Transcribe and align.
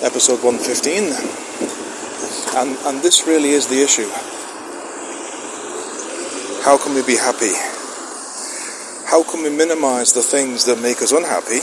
episode 0.00 0.40
115. 0.40 1.12
And, 2.56 2.72
and 2.88 3.04
this 3.04 3.28
really 3.28 3.50
is 3.50 3.68
the 3.68 3.84
issue. 3.84 4.08
How 6.64 6.80
can 6.80 6.94
we 6.96 7.04
be 7.04 7.20
happy? 7.20 7.52
How 9.12 9.20
can 9.28 9.44
we 9.44 9.50
minimize 9.52 10.12
the 10.12 10.24
things 10.24 10.64
that 10.64 10.80
make 10.80 11.04
us 11.04 11.12
unhappy? 11.12 11.60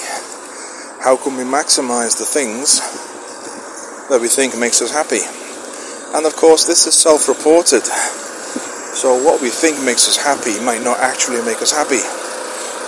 How 1.01 1.17
can 1.17 1.33
we 1.33 1.43
maximize 1.49 2.17
the 2.21 2.29
things 2.29 2.77
that 4.09 4.21
we 4.21 4.27
think 4.27 4.53
makes 4.57 4.81
us 4.81 4.93
happy? 4.93 5.25
And 6.13 6.25
of 6.25 6.35
course, 6.35 6.65
this 6.65 6.85
is 6.85 6.93
self 6.93 7.27
reported. 7.27 7.85
So, 8.93 9.17
what 9.17 9.41
we 9.41 9.49
think 9.49 9.81
makes 9.81 10.07
us 10.07 10.17
happy 10.17 10.59
might 10.63 10.83
not 10.83 10.99
actually 10.99 11.41
make 11.41 11.61
us 11.61 11.73
happy. 11.73 12.01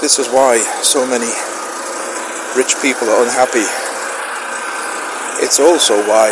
This 0.01 0.19
is 0.19 0.29
why 0.29 0.61
so 0.85 1.05
many 1.09 1.29
rich 2.53 2.77
people 2.81 3.09
are 3.09 3.23
unhappy. 3.25 3.88
It's 5.49 5.59
also 5.59 5.97
why 6.07 6.29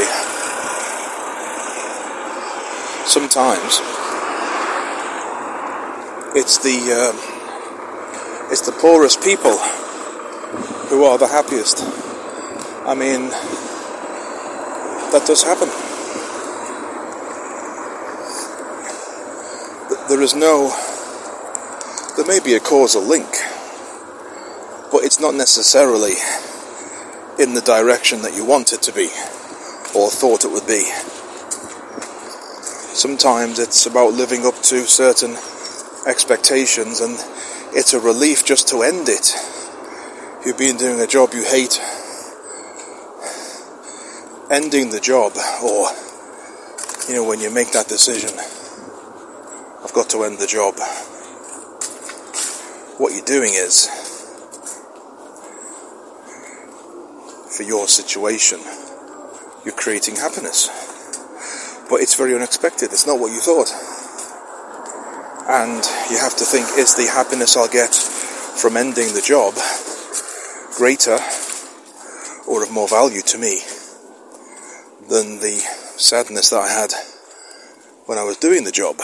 sometimes 3.07 3.81
it's 6.35 6.59
the 6.59 6.77
uh, 6.93 8.51
it's 8.51 8.61
the 8.61 8.73
poorest 8.73 9.23
people 9.23 9.57
who 10.89 11.03
are 11.03 11.17
the 11.17 11.25
happiest. 11.25 11.81
I 12.85 12.93
mean, 12.93 13.29
that 15.09 15.23
does 15.25 15.41
happen. 15.41 15.69
There 20.09 20.21
is 20.21 20.35
no, 20.35 20.69
there 22.17 22.27
may 22.27 22.39
be 22.39 22.53
a 22.53 22.59
causal 22.59 23.01
link, 23.01 23.29
but 24.91 25.03
it's 25.03 25.19
not 25.19 25.33
necessarily 25.33 26.13
in 27.39 27.53
the 27.53 27.61
direction 27.61 28.21
that 28.23 28.35
you 28.35 28.45
want 28.45 28.73
it 28.73 28.81
to 28.83 28.91
be 28.91 29.09
or 29.95 30.09
thought 30.09 30.43
it 30.43 30.51
would 30.51 30.67
be. 30.67 30.83
Sometimes 32.93 33.59
it's 33.59 33.85
about 33.85 34.13
living 34.13 34.45
up 34.45 34.55
to 34.63 34.87
certain 34.87 35.37
expectations, 36.07 36.99
and 36.99 37.13
it's 37.75 37.93
a 37.93 37.99
relief 37.99 38.43
just 38.43 38.67
to 38.69 38.81
end 38.81 39.07
it. 39.07 39.35
You've 40.45 40.57
been 40.57 40.77
doing 40.77 40.99
a 40.99 41.07
job 41.07 41.33
you 41.33 41.43
hate, 41.43 41.79
ending 44.49 44.89
the 44.89 44.99
job, 44.99 45.33
or 45.63 45.89
you 47.07 47.15
know, 47.15 47.23
when 47.23 47.39
you 47.39 47.51
make 47.53 47.71
that 47.71 47.87
decision, 47.87 48.31
I've 49.83 49.93
got 49.93 50.09
to 50.09 50.23
end 50.23 50.39
the 50.39 50.47
job. 50.47 50.75
What 52.97 53.13
you're 53.13 53.23
doing 53.25 53.53
is, 53.53 53.87
for 57.57 57.63
your 57.63 57.87
situation, 57.87 58.59
you're 59.65 59.73
creating 59.73 60.15
happiness. 60.15 60.69
But 61.89 62.01
it's 62.01 62.13
very 62.13 62.35
unexpected, 62.35 62.93
it's 62.93 63.07
not 63.07 63.19
what 63.19 63.31
you 63.31 63.41
thought. 63.41 63.73
And 65.49 65.81
you 66.11 66.19
have 66.19 66.37
to 66.37 66.45
think 66.45 66.77
is 66.77 66.93
the 66.93 67.09
happiness 67.09 67.57
I'll 67.57 67.67
get 67.67 67.95
from 67.95 68.77
ending 68.77 69.15
the 69.15 69.25
job 69.25 69.55
greater 70.77 71.17
or 72.47 72.61
of 72.61 72.71
more 72.71 72.87
value 72.87 73.21
to 73.21 73.39
me 73.39 73.61
than 75.09 75.39
the 75.39 75.57
sadness 75.97 76.51
that 76.51 76.59
I 76.59 76.69
had 76.69 76.93
when 78.05 78.19
I 78.19 78.23
was 78.23 78.37
doing 78.37 78.65
the 78.65 78.71
job? 78.71 79.01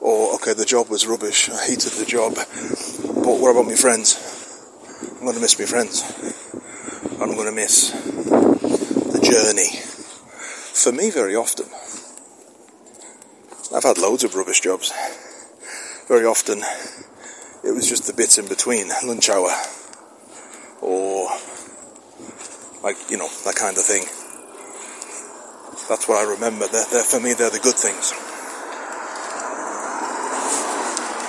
Or, 0.00 0.34
okay, 0.34 0.54
the 0.54 0.64
job 0.64 0.88
was 0.90 1.06
rubbish, 1.06 1.48
I 1.48 1.66
hated 1.66 1.92
the 1.92 2.04
job, 2.04 2.34
but 2.34 3.38
what 3.38 3.52
about 3.52 3.66
my 3.66 3.76
friends? 3.76 4.18
I'm 5.02 5.20
going 5.20 5.36
to 5.36 5.40
miss 5.40 5.56
my 5.56 5.66
friends. 5.66 6.42
I'm 7.24 7.36
going 7.36 7.48
to 7.48 7.52
miss 7.52 7.90
the 7.90 9.18
journey. 9.18 9.80
For 10.74 10.92
me, 10.92 11.10
very 11.10 11.34
often, 11.34 11.64
I've 13.74 13.82
had 13.82 13.96
loads 13.96 14.24
of 14.24 14.34
rubbish 14.34 14.60
jobs. 14.60 14.92
Very 16.06 16.26
often, 16.26 16.58
it 17.64 17.74
was 17.74 17.88
just 17.88 18.06
the 18.06 18.12
bits 18.12 18.36
in 18.36 18.46
between, 18.46 18.90
lunch 19.06 19.30
hour, 19.30 19.50
or 20.82 21.30
like, 22.82 22.98
you 23.08 23.16
know, 23.16 23.28
that 23.46 23.56
kind 23.56 23.78
of 23.78 23.84
thing. 23.84 24.02
That's 25.88 26.06
what 26.06 26.18
I 26.18 26.30
remember. 26.30 26.66
They're, 26.66 26.84
they're, 26.92 27.04
for 27.04 27.20
me, 27.20 27.32
they're 27.32 27.48
the 27.48 27.58
good 27.58 27.76
things. 27.76 28.12